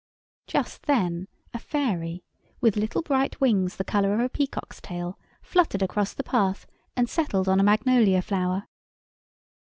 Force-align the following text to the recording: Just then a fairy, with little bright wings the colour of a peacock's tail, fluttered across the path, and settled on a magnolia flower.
Just 0.47 0.87
then 0.87 1.27
a 1.53 1.59
fairy, 1.59 2.23
with 2.59 2.75
little 2.75 3.03
bright 3.03 3.39
wings 3.39 3.75
the 3.75 3.83
colour 3.83 4.15
of 4.15 4.19
a 4.21 4.29
peacock's 4.29 4.81
tail, 4.81 5.19
fluttered 5.43 5.83
across 5.83 6.15
the 6.15 6.23
path, 6.23 6.65
and 6.95 7.07
settled 7.07 7.47
on 7.47 7.59
a 7.59 7.63
magnolia 7.63 8.23
flower. 8.23 8.67